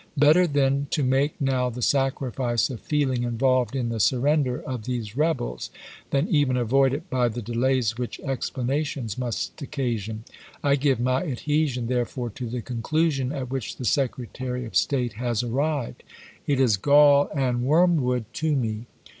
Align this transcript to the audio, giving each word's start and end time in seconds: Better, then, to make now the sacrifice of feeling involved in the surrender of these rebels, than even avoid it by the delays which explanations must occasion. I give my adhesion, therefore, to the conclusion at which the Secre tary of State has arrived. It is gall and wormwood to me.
Better, 0.17 0.47
then, 0.47 0.87
to 0.89 1.03
make 1.03 1.39
now 1.39 1.69
the 1.69 1.83
sacrifice 1.83 2.71
of 2.71 2.79
feeling 2.81 3.21
involved 3.21 3.75
in 3.75 3.89
the 3.89 3.99
surrender 3.99 4.59
of 4.59 4.85
these 4.85 5.15
rebels, 5.15 5.69
than 6.09 6.27
even 6.27 6.57
avoid 6.57 6.91
it 6.91 7.07
by 7.11 7.27
the 7.27 7.39
delays 7.43 7.99
which 7.99 8.19
explanations 8.21 9.15
must 9.15 9.61
occasion. 9.61 10.23
I 10.63 10.75
give 10.75 10.99
my 10.99 11.21
adhesion, 11.21 11.85
therefore, 11.85 12.31
to 12.31 12.49
the 12.49 12.63
conclusion 12.63 13.31
at 13.31 13.51
which 13.51 13.75
the 13.75 13.83
Secre 13.85 14.25
tary 14.33 14.65
of 14.65 14.75
State 14.75 15.13
has 15.21 15.43
arrived. 15.43 16.01
It 16.47 16.59
is 16.59 16.77
gall 16.77 17.29
and 17.35 17.61
wormwood 17.61 18.25
to 18.33 18.55
me. 18.55 18.87